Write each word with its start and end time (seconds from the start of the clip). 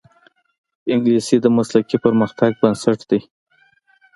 انګلیسي 0.91 1.37
د 1.41 1.45
مسلکي 1.57 1.97
پرمختګ 2.05 2.51
بنسټ 2.61 2.99
دی 3.09 3.19